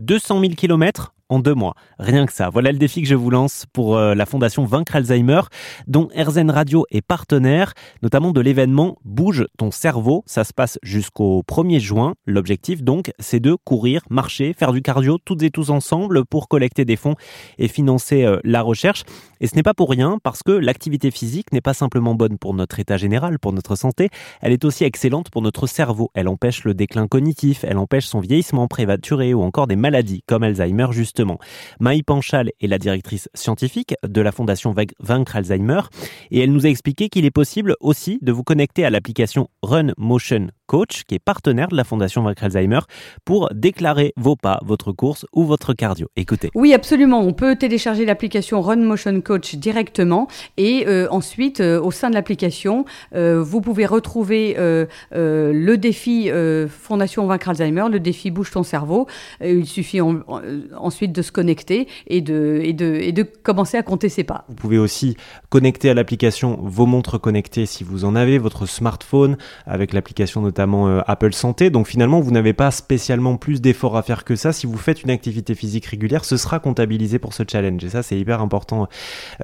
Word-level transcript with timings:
200 0.00 0.34
000 0.34 0.54
km 0.56 1.10
en 1.30 1.38
deux 1.38 1.54
mois. 1.54 1.74
Rien 1.98 2.26
que 2.26 2.32
ça. 2.32 2.50
Voilà 2.50 2.72
le 2.72 2.78
défi 2.78 3.00
que 3.00 3.08
je 3.08 3.14
vous 3.14 3.30
lance 3.30 3.64
pour 3.72 3.96
euh, 3.96 4.14
la 4.14 4.26
fondation 4.26 4.64
Vaincre 4.64 4.96
Alzheimer, 4.96 5.40
dont 5.86 6.08
RZN 6.14 6.50
Radio 6.50 6.84
est 6.90 7.00
partenaire, 7.00 7.72
notamment 8.02 8.32
de 8.32 8.40
l'événement 8.40 8.98
Bouge 9.04 9.46
ton 9.56 9.70
cerveau. 9.70 10.22
Ça 10.26 10.44
se 10.44 10.52
passe 10.52 10.78
jusqu'au 10.82 11.42
1er 11.48 11.78
juin. 11.78 12.14
L'objectif 12.26 12.82
donc, 12.82 13.12
c'est 13.18 13.40
de 13.40 13.56
courir, 13.64 14.02
marcher, 14.10 14.52
faire 14.52 14.72
du 14.72 14.82
cardio 14.82 15.18
toutes 15.24 15.42
et 15.42 15.50
tous 15.50 15.70
ensemble 15.70 16.24
pour 16.24 16.48
collecter 16.48 16.84
des 16.84 16.96
fonds 16.96 17.14
et 17.58 17.68
financer 17.68 18.24
euh, 18.24 18.38
la 18.44 18.60
recherche. 18.60 19.04
Et 19.40 19.46
ce 19.46 19.54
n'est 19.54 19.62
pas 19.62 19.74
pour 19.74 19.88
rien 19.88 20.18
parce 20.22 20.42
que 20.42 20.52
l'activité 20.52 21.10
physique 21.10 21.52
n'est 21.52 21.60
pas 21.60 21.74
simplement 21.74 22.14
bonne 22.14 22.38
pour 22.38 22.54
notre 22.54 22.80
état 22.80 22.96
général, 22.96 23.38
pour 23.38 23.52
notre 23.52 23.76
santé, 23.76 24.10
elle 24.40 24.52
est 24.52 24.64
aussi 24.64 24.84
excellente 24.84 25.30
pour 25.30 25.42
notre 25.42 25.66
cerveau. 25.66 26.10
Elle 26.14 26.28
empêche 26.28 26.64
le 26.64 26.74
déclin 26.74 27.06
cognitif, 27.06 27.64
elle 27.64 27.78
empêche 27.78 28.06
son 28.06 28.20
vieillissement 28.20 28.66
prématuré 28.66 29.32
ou 29.32 29.42
encore 29.42 29.66
des 29.66 29.76
maladies 29.76 30.22
comme 30.26 30.42
Alzheimer 30.42 30.88
justement 30.90 31.19
Maï 31.80 32.02
Panchal 32.02 32.50
est 32.60 32.66
la 32.66 32.78
directrice 32.78 33.28
scientifique 33.34 33.94
de 34.06 34.20
la 34.20 34.32
Fondation 34.32 34.74
Vaincre 35.00 35.36
Alzheimer 35.36 35.80
et 36.30 36.40
elle 36.40 36.52
nous 36.52 36.66
a 36.66 36.68
expliqué 36.68 37.08
qu'il 37.08 37.24
est 37.24 37.30
possible 37.30 37.76
aussi 37.80 38.18
de 38.22 38.32
vous 38.32 38.44
connecter 38.44 38.84
à 38.84 38.90
l'application 38.90 39.48
Run 39.62 39.92
Motion 39.96 40.48
Coach, 40.66 41.02
qui 41.02 41.16
est 41.16 41.18
partenaire 41.18 41.66
de 41.66 41.76
la 41.76 41.82
Fondation 41.82 42.22
Vaincre 42.22 42.44
Alzheimer, 42.44 42.78
pour 43.24 43.48
déclarer 43.52 44.12
vos 44.16 44.36
pas, 44.36 44.60
votre 44.64 44.92
course 44.92 45.26
ou 45.32 45.44
votre 45.44 45.74
cardio. 45.74 46.06
Écoutez. 46.14 46.50
Oui, 46.54 46.72
absolument. 46.72 47.20
On 47.20 47.32
peut 47.32 47.56
télécharger 47.56 48.04
l'application 48.04 48.60
Run 48.60 48.76
Motion 48.76 49.20
Coach 49.20 49.56
directement 49.56 50.28
et 50.56 50.84
euh, 50.86 51.08
ensuite, 51.10 51.60
euh, 51.60 51.80
au 51.80 51.90
sein 51.90 52.08
de 52.08 52.14
l'application, 52.14 52.84
euh, 53.16 53.42
vous 53.42 53.60
pouvez 53.60 53.84
retrouver 53.84 54.56
le 55.10 55.74
défi 55.76 56.30
Fondation 56.68 57.26
Vaincre 57.26 57.48
Alzheimer, 57.48 57.86
le 57.90 57.98
défi 57.98 58.30
Bouge 58.30 58.50
ton 58.50 58.62
cerveau. 58.62 59.06
il 59.42 59.66
suffit 59.66 60.00
ensuite 60.00 61.09
de 61.10 61.22
se 61.22 61.32
connecter 61.32 61.88
et 62.06 62.20
de, 62.20 62.60
et, 62.62 62.72
de, 62.72 62.94
et 62.94 63.12
de 63.12 63.22
commencer 63.22 63.76
à 63.76 63.82
compter 63.82 64.08
ses 64.08 64.24
pas. 64.24 64.44
Vous 64.48 64.54
pouvez 64.54 64.78
aussi 64.78 65.16
connecter 65.48 65.90
à 65.90 65.94
l'application 65.94 66.58
vos 66.62 66.86
montres 66.86 67.20
connectées 67.20 67.66
si 67.66 67.84
vous 67.84 68.04
en 68.04 68.14
avez, 68.14 68.38
votre 68.38 68.66
smartphone 68.66 69.36
avec 69.66 69.92
l'application 69.92 70.40
notamment 70.40 70.88
euh, 70.88 71.00
Apple 71.06 71.32
Santé. 71.32 71.70
Donc 71.70 71.86
finalement, 71.86 72.20
vous 72.20 72.30
n'avez 72.30 72.52
pas 72.52 72.70
spécialement 72.70 73.36
plus 73.36 73.60
d'efforts 73.60 73.96
à 73.96 74.02
faire 74.02 74.24
que 74.24 74.36
ça. 74.36 74.52
Si 74.52 74.66
vous 74.66 74.78
faites 74.78 75.02
une 75.02 75.10
activité 75.10 75.54
physique 75.54 75.86
régulière, 75.86 76.24
ce 76.24 76.36
sera 76.36 76.58
comptabilisé 76.58 77.18
pour 77.18 77.34
ce 77.34 77.42
challenge. 77.50 77.84
Et 77.84 77.88
ça, 77.88 78.02
c'est 78.02 78.18
hyper 78.18 78.40
important 78.40 78.88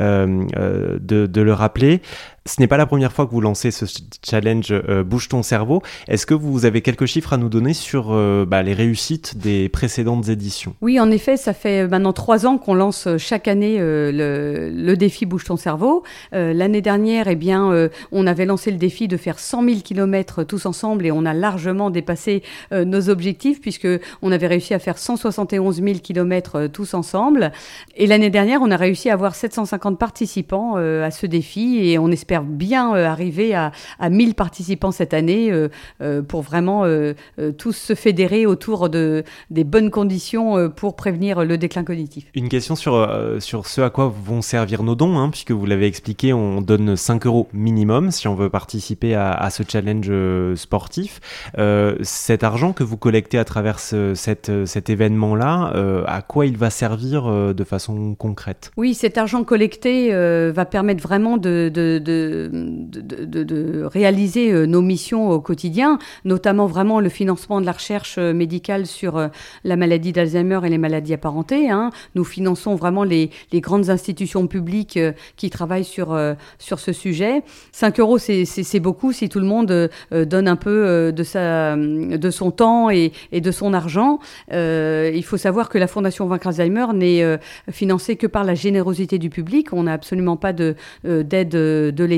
euh, 0.00 0.44
euh, 0.56 0.98
de, 1.00 1.40
le 1.40 1.52
rappeler 1.52 2.00
ce 2.46 2.60
n'est 2.60 2.68
pas 2.68 2.76
la 2.76 2.86
première 2.86 3.12
fois 3.12 3.26
que 3.26 3.32
vous 3.32 3.40
lancez 3.40 3.70
ce 3.70 3.84
challenge 4.24 4.68
euh, 4.70 5.02
Bouge 5.02 5.28
ton 5.28 5.42
cerveau. 5.42 5.82
Est-ce 6.08 6.26
que 6.26 6.34
vous 6.34 6.64
avez 6.64 6.80
quelques 6.80 7.06
chiffres 7.06 7.32
à 7.32 7.36
nous 7.36 7.48
donner 7.48 7.74
sur 7.74 8.08
euh, 8.12 8.46
bah, 8.46 8.62
les 8.62 8.72
réussites 8.72 9.36
des 9.36 9.68
précédentes 9.68 10.28
éditions? 10.28 10.74
Oui, 10.80 11.00
en 11.00 11.10
effet, 11.10 11.36
ça 11.36 11.52
fait 11.52 11.88
maintenant 11.88 12.12
trois 12.12 12.46
ans 12.46 12.58
qu'on 12.58 12.74
lance 12.74 13.06
euh, 13.06 13.18
chaque 13.18 13.48
année 13.48 13.76
le, 13.78 14.94
défi 14.96 15.26
Bouge 15.26 15.44
ton 15.44 15.56
cerveau. 15.56 16.04
L'année 16.32 16.80
dernière, 16.80 17.28
eh 17.28 17.34
bien, 17.34 17.90
on 18.12 18.26
avait 18.26 18.46
lancé 18.46 18.70
le 18.70 18.78
défi 18.78 19.08
de 19.08 19.16
faire 19.16 19.38
100 19.38 19.64
000 19.64 19.80
km 19.80 20.42
tous 20.44 20.64
ensemble 20.64 21.04
et 21.04 21.12
on 21.12 21.26
a 21.26 21.34
largement 21.34 21.90
dépassé 21.90 22.42
nos 22.72 23.10
objectifs 23.10 23.60
puisque 23.60 23.88
on 24.22 24.32
avait 24.32 24.46
réussi 24.46 24.72
à 24.72 24.78
faire 24.78 24.96
171 24.96 25.82
000 25.82 25.98
km 26.02 26.68
tous 26.68 26.94
ensemble. 26.94 27.52
Et 27.96 28.06
l'année 28.06 28.30
dernière, 28.30 28.60
on 28.62 28.70
a 28.70 28.76
réussi 28.76 29.10
à 29.10 29.14
avoir 29.14 29.34
750 29.34 29.98
participants 29.98 30.76
à 30.76 31.10
ce 31.10 31.26
défi 31.26 31.90
et 31.90 31.98
on 31.98 32.10
espère 32.10 32.35
bien 32.44 32.94
euh, 32.94 33.06
arriver 33.06 33.54
à, 33.54 33.72
à 33.98 34.10
1000 34.10 34.34
participants 34.34 34.90
cette 34.90 35.14
année 35.14 35.50
euh, 35.50 35.68
euh, 36.00 36.22
pour 36.22 36.42
vraiment 36.42 36.84
tous 37.58 37.72
se 37.72 37.94
fédérer 37.94 38.46
autour 38.46 38.88
de, 38.88 39.24
des 39.50 39.64
bonnes 39.64 39.90
conditions 39.90 40.70
pour 40.70 40.96
prévenir 40.96 41.44
le 41.44 41.58
déclin 41.58 41.84
cognitif. 41.84 42.26
Une 42.34 42.48
question 42.48 42.76
sur, 42.76 43.08
sur 43.40 43.66
ce 43.66 43.80
à 43.80 43.90
quoi 43.90 44.12
vont 44.24 44.42
servir 44.42 44.82
nos 44.82 44.94
dons, 44.94 45.18
hein, 45.18 45.30
puisque 45.30 45.52
vous 45.52 45.66
l'avez 45.66 45.86
expliqué, 45.86 46.32
on 46.32 46.60
donne 46.60 46.96
5 46.96 47.26
euros 47.26 47.48
minimum 47.52 48.10
si 48.10 48.28
on 48.28 48.34
veut 48.34 48.50
participer 48.50 49.14
à, 49.14 49.32
à 49.32 49.50
ce 49.50 49.62
challenge 49.66 50.10
sportif. 50.54 51.20
cet 52.02 52.44
argent 52.44 52.72
que 52.72 52.84
vous 52.84 52.96
collectez 52.96 53.38
à 53.38 53.44
travers 53.44 53.78
cette, 53.78 54.50
cet 54.66 54.90
événement-là, 54.90 56.04
à 56.06 56.22
quoi 56.22 56.46
il 56.46 56.56
va 56.56 56.70
servir 56.70 57.54
de 57.54 57.64
façon 57.64 58.14
concrète? 58.14 58.70
Oui, 58.76 58.94
cet 58.94 59.18
argent 59.18 59.44
collecté 59.44 60.10
va 60.50 60.64
permettre 60.64 61.02
vraiment 61.02 61.36
de, 61.36 61.70
de, 61.72 61.98
de 61.98 62.25
de, 62.26 63.84
réaliser 63.84 64.52
euh, 64.52 64.66
nos 64.66 64.82
missions 64.82 65.30
au 65.30 65.40
quotidien, 65.40 65.98
notamment 66.24 66.66
vraiment 66.66 67.00
le 67.00 67.08
financement 67.08 67.60
de 67.60 67.66
la 67.66 67.72
recherche 67.72 68.16
euh, 68.18 68.32
médicale 68.32 68.86
sur 68.86 69.16
euh, 69.16 69.28
la 69.64 69.76
maladie 69.76 70.12
d'Alzheimer 70.12 70.60
et 70.64 70.68
les 70.68 70.78
maladies 70.78 71.14
apparentées. 71.14 71.70
Hein. 71.70 71.90
Nous 72.14 72.24
finançons 72.24 72.74
vraiment 72.74 73.04
les, 73.04 73.30
grandes 73.54 73.90
institutions 73.90 74.46
publiques 74.46 74.98
qui 75.36 75.50
travaillent 75.50 75.84
sur, 75.84 76.16
sur 76.58 76.78
ce 76.78 76.92
sujet. 76.92 77.42
5 77.72 77.98
euros, 78.00 78.18
c'est 78.18 78.80
beaucoup 78.80 79.12
si 79.12 79.28
tout 79.30 79.40
le 79.40 79.46
monde 79.46 79.90
donne 80.12 80.46
un 80.46 80.56
peu 80.56 81.10
de, 81.10 81.22
sa, 81.22 81.74
de 81.74 82.30
son 82.30 82.50
temps 82.50 82.90
et, 82.90 83.12
de 83.32 83.50
son 83.50 83.72
argent. 83.72 84.18
il 84.50 85.24
faut 85.24 85.38
savoir 85.38 85.68
que 85.70 85.78
la 85.78 85.86
Fondation 85.86 86.26
Vaincre 86.26 86.48
Alzheimer 86.48 86.86
n'est 86.94 87.38
financée 87.70 88.16
que 88.16 88.26
par 88.26 88.44
la 88.44 88.54
générosité 88.54 89.18
du 89.18 89.30
public. 89.30 89.72
On 89.72 89.84
n'a 89.84 89.94
absolument 89.94 90.36
pas 90.36 90.52
d'aide 90.52 91.48
de, 91.48 91.92
de 91.94 92.04
l'État 92.04 92.15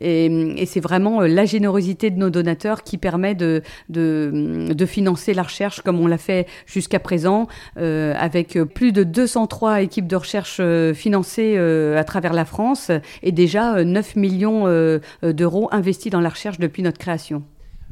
et, 0.00 0.64
c'est 0.66 0.80
vraiment 0.80 1.22
euh, 1.22 1.26
la 1.26 1.44
générosité 1.44 2.10
de 2.10 2.18
nos 2.18 2.30
donateurs 2.30 2.82
qui 2.82 2.98
permet 2.98 3.34
de, 3.34 3.62
financer 4.86 5.34
la 5.34 5.42
recherche 5.42 5.82
comme 5.82 6.00
on 6.00 6.06
l'a 6.06 6.18
fait 6.18 6.46
jusqu'à 6.66 6.98
présent, 6.98 7.48
euh, 7.78 8.14
avec 8.18 8.58
plus 8.74 8.92
de 8.92 9.04
203 9.04 9.82
équipes 9.82 10.06
de 10.06 10.16
recherche 10.16 10.58
euh, 10.60 10.94
financées 10.94 11.56
à 11.58 12.04
travers 12.04 12.32
la 12.32 12.44
France 12.44 12.90
et 13.22 13.32
déjà 13.32 13.84
9 13.84 14.16
millions 14.16 14.64
d'euros 15.22 15.68
investis 15.72 16.10
dans 16.10 16.20
la 16.20 16.28
recherche 16.28 16.58
depuis 16.58 16.82
notre 16.82 16.98
création. 16.98 17.42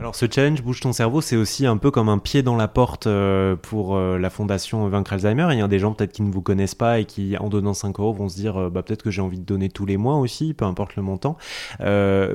Alors 0.01 0.15
ce 0.15 0.27
challenge 0.31 0.63
Bouge 0.63 0.79
ton 0.79 0.93
cerveau, 0.93 1.21
c'est 1.21 1.35
aussi 1.35 1.67
un 1.67 1.77
peu 1.77 1.91
comme 1.91 2.09
un 2.09 2.19
pied 2.19 2.45
dans 2.45 2.55
la 2.55 2.69
porte 2.69 3.09
euh, 3.09 3.57
pour 3.57 3.97
euh, 3.97 4.17
la 4.17 4.31
fondation 4.31 4.87
Vaincre 4.87 5.15
Alzheimer. 5.15 5.49
Il 5.51 5.59
y 5.59 5.61
a 5.61 5.67
des 5.67 5.81
gens 5.81 5.93
peut-être 5.93 6.13
qui 6.13 6.23
ne 6.23 6.31
vous 6.31 6.41
connaissent 6.41 6.77
pas 6.77 7.01
et 7.01 7.05
qui, 7.05 7.37
en 7.37 7.49
donnant 7.49 7.75
5 7.75 7.99
euros, 7.99 8.13
vont 8.13 8.29
se 8.29 8.37
dire 8.37 8.57
euh, 8.57 8.71
bah, 8.71 8.85
peut-être 8.85 9.03
que 9.03 9.11
j'ai 9.11 9.23
envie 9.23 9.41
de 9.41 9.45
donner 9.45 9.69
tous 9.69 9.87
les 9.87 9.97
mois 9.97 10.15
aussi, 10.19 10.55
peu 10.55 10.67
importe 10.67 10.95
le 10.95 11.03
montant. 11.03 11.37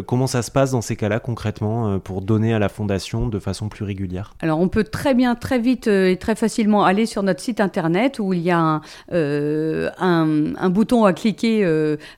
comment 0.06 0.28
ça 0.28 0.42
se 0.42 0.52
passe 0.52 0.72
dans 0.72 0.82
ces 0.82 0.98
cas-là 0.98 1.22
concrètement 1.22 2.00
pour 2.00 2.22
donner 2.22 2.54
à 2.54 2.60
la 2.60 2.68
fondation 2.68 3.28
de 3.28 3.40
façon 3.40 3.70
plus 3.70 3.86
régulière? 3.86 4.34
Alors 4.42 4.60
on 4.60 4.68
peut 4.68 4.84
très 4.84 5.14
bien, 5.14 5.36
très 5.36 5.60
vite 5.60 5.88
et 5.88 6.18
très 6.18 6.36
facilement 6.36 6.84
aller 6.84 7.06
sur 7.06 7.24
notre 7.24 7.40
site 7.40 7.62
internet 7.62 8.20
où 8.20 8.34
il 8.34 8.42
y 8.42 8.52
a 8.52 8.82
un, 9.12 10.70
bouton 10.70 11.06
à 11.06 11.14
cliquer 11.14 11.62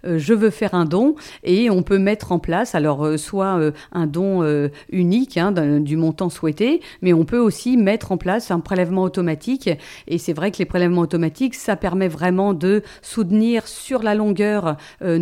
je 0.03 0.33
veux 0.33 0.50
faire 0.50 0.73
un 0.73 0.85
don 0.85 1.16
et 1.44 1.69
on 1.69 1.83
peut 1.83 2.00
mettre 2.00 2.31
en 2.31 2.39
place 2.39 2.73
alors 2.73 3.19
soit 3.19 3.59
un 3.91 4.07
don 4.07 4.69
unique 4.89 5.34
Du 5.35 5.97
montant 5.97 6.29
souhaité, 6.29 6.81
mais 7.01 7.12
on 7.12 7.25
peut 7.25 7.40
aussi 7.40 7.75
mettre 7.75 8.13
en 8.13 8.18
place 8.18 8.51
un 8.51 8.62
prélèvement 8.62 9.03
automatique. 9.03 9.69
Et 10.07 10.18
c'est 10.18 10.31
vrai 10.31 10.51
que 10.51 10.59
les 10.59 10.66
prélèvements 10.66 11.01
automatiques, 11.01 11.56
ça 11.56 11.75
permet 11.75 12.07
vraiment 12.07 12.53
de 12.53 12.84
soutenir 13.01 13.68
sur 13.68 14.01
la 14.01 14.16
longueur 14.16 14.78
euh, 15.01 15.19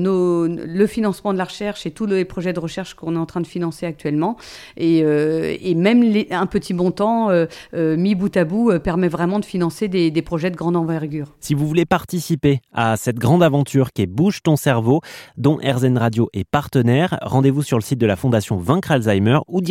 le 0.65 0.87
financement 0.87 1.33
de 1.33 1.37
la 1.37 1.45
recherche 1.45 1.85
et 1.85 1.91
tous 1.91 2.05
les 2.05 2.25
projets 2.25 2.53
de 2.53 2.59
recherche 2.59 2.93
qu'on 2.93 3.15
est 3.15 3.19
en 3.19 3.25
train 3.25 3.41
de 3.41 3.47
financer 3.47 3.85
actuellement. 3.85 4.37
Et, 4.77 5.01
euh, 5.03 5.55
même 5.75 6.03
un 6.29 6.45
petit 6.45 6.73
montant 6.73 7.29
euh, 7.29 7.47
mis 7.73 8.15
bout 8.15 8.35
à 8.37 8.45
bout 8.45 8.71
permet 8.79 9.07
vraiment 9.07 9.39
de 9.39 9.45
financer 9.45 9.87
des, 9.87 10.21
projets 10.21 10.51
de 10.51 10.55
grande 10.55 10.77
envergure. 10.77 11.35
Si 11.39 11.53
vous 11.53 11.67
voulez 11.67 11.85
participer 11.85 12.61
à 12.71 12.95
cette 12.97 13.17
grande 13.17 13.43
aventure 13.43 13.91
qui 13.91 14.03
est 14.03 14.07
Bouge 14.07 14.41
ton 14.43 14.55
cerveau, 14.55 15.01
dont 15.37 15.57
RZN 15.57 15.97
Radio 15.97 16.29
est 16.33 16.43
partenaire, 16.43 17.17
rendez-vous 17.21 17.63
sur 17.63 17.77
le 17.77 17.83
site 17.83 17.99
de 17.99 18.05
la 18.05 18.15
Fondation 18.15 18.57
Vaincre 18.57 18.91
Alzheimer 18.91 19.39
ou 19.47 19.61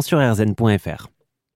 sur 0.00 0.18
rzn.fr. 0.18 1.19